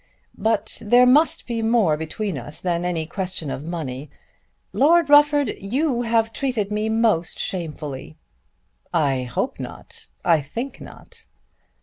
[0.39, 4.09] But there must be more between us than any question of money.
[4.73, 8.17] Lord Rufford you have treated me most shamefully."
[8.91, 10.09] "I hope not.
[10.25, 11.27] I think not."